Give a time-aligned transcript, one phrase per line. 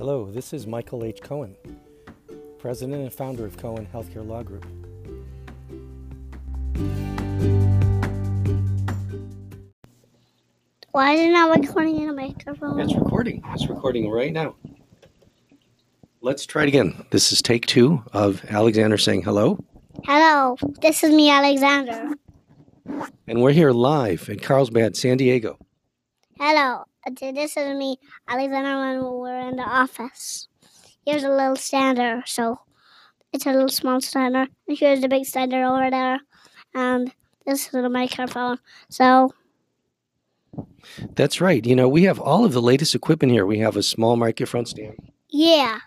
[0.00, 1.20] Hello, this is Michael H.
[1.20, 1.54] Cohen,
[2.58, 4.64] President and founder of Cohen Healthcare Law Group.
[10.92, 12.80] Why is it not recording in a microphone?
[12.80, 13.42] It's recording.
[13.48, 14.54] It's recording right now.
[16.22, 17.04] Let's try it again.
[17.10, 19.62] This is take two of Alexander saying hello.
[20.06, 22.14] Hello, this is me, Alexander.
[23.28, 25.58] And we're here live in Carlsbad, San Diego.
[26.38, 26.84] Hello,
[27.18, 30.48] this is me, Alexander, when we're in the office.
[31.04, 32.60] Here's a little stander, so
[33.32, 34.46] it's a little small stander.
[34.68, 36.20] And here's the big stander over there.
[36.74, 37.12] And
[37.46, 38.58] this is the microphone.
[38.88, 39.32] So,
[41.14, 41.64] That's right.
[41.64, 43.46] You know, we have all of the latest equipment here.
[43.46, 45.78] We have a small microphone stand yeah,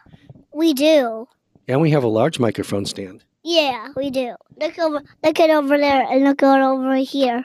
[0.54, 1.28] we do.
[1.68, 3.24] and we have a large microphone stand.
[3.44, 4.36] Yeah, we do.
[4.60, 7.44] Look over, look at over there, and look at over here.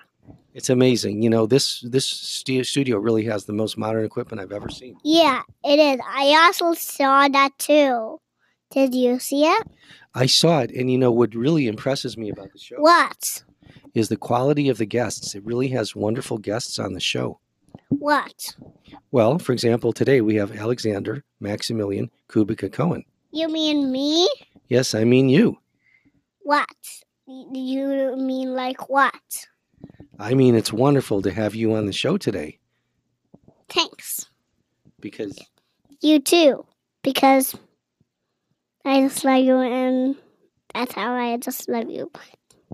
[0.58, 1.22] It's amazing.
[1.22, 4.96] You know, this this studio really has the most modern equipment I've ever seen.
[5.04, 6.00] Yeah, it is.
[6.04, 8.20] I also saw that too.
[8.72, 9.66] Did you see it?
[10.16, 13.44] I saw it, and you know what really impresses me about the show What?
[13.94, 15.36] is the quality of the guests.
[15.36, 17.38] It really has wonderful guests on the show.
[17.90, 18.56] What?
[19.12, 23.04] Well, for example, today we have Alexander Maximilian Kubica Cohen.
[23.30, 24.28] You mean me?
[24.66, 25.56] Yes, I mean you.
[26.40, 26.68] What?
[27.28, 29.46] You mean like what?
[30.18, 32.58] I mean, it's wonderful to have you on the show today
[33.68, 34.26] Thanks.
[35.00, 35.38] because
[36.00, 36.66] You too.
[37.02, 37.54] Because
[38.84, 40.16] I just love you and
[40.74, 42.10] that's how I just love you.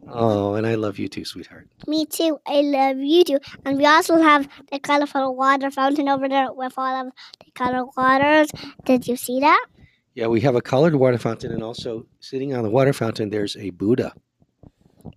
[0.08, 1.68] oh, and I love you too, sweetheart.
[1.86, 2.38] Me too.
[2.46, 3.38] I love you too.
[3.64, 7.12] And we also have the colorful water fountain over there with all of
[7.44, 8.48] the colored waters.
[8.84, 9.66] Did you see that?
[10.14, 13.56] Yeah, we have a colored water fountain, and also sitting on the water fountain, there's
[13.56, 14.14] a Buddha.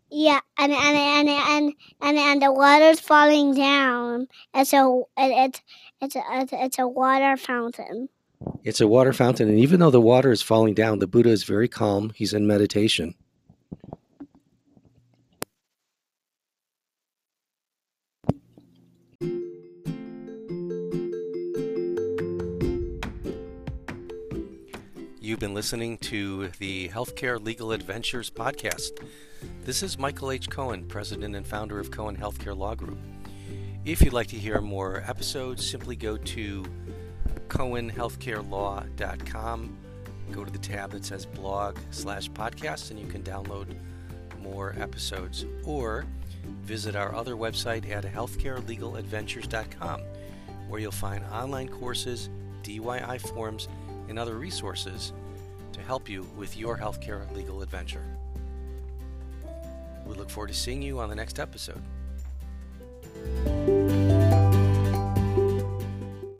[0.09, 4.27] Yeah, and and and and and, and the water's falling down.
[4.53, 8.09] It's it's a, it's a- it's a water fountain.
[8.64, 11.43] It's a water fountain, and even though the water is falling down, the Buddha is
[11.43, 12.11] very calm.
[12.15, 13.15] He's in meditation.
[25.27, 28.92] You've been listening to the Healthcare Legal Adventures podcast.
[29.65, 30.49] This is Michael H.
[30.49, 32.98] Cohen, president and founder of Cohen Healthcare Law Group.
[33.83, 36.64] If you'd like to hear more episodes, simply go to
[37.49, 39.77] cohenhealthcarelaw.com.
[40.32, 43.76] Go to the tab that says blog slash podcast, and you can download
[44.42, 45.45] more episodes.
[45.66, 46.05] Or
[46.61, 50.02] visit our other website at healthcarelegaladventures.com,
[50.70, 52.30] where you'll find online courses,
[52.64, 53.67] DIY forms,
[54.09, 55.13] and other resources
[55.73, 58.03] to help you with your healthcare legal adventure.
[60.05, 61.81] We look forward to seeing you on the next episode.